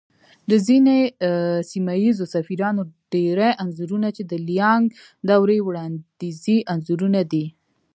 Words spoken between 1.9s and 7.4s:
ييزو سفيرانو ډېری انځورنه چې د ليانگ دورې وړانديزي انځورونه